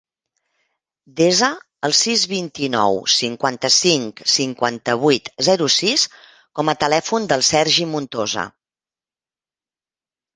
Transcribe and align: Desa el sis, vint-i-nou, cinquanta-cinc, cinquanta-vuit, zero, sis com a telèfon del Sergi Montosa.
Desa 1.17 1.47
el 1.89 1.93
sis, 1.97 2.21
vint-i-nou, 2.31 2.95
cinquanta-cinc, 3.15 4.23
cinquanta-vuit, 4.35 5.29
zero, 5.49 5.67
sis 5.75 6.05
com 6.61 6.73
a 6.73 6.75
telèfon 6.85 7.29
del 7.33 7.45
Sergi 7.49 7.87
Montosa. 7.91 8.47